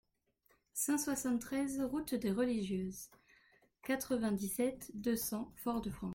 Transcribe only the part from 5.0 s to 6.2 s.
cents, Fort-de-France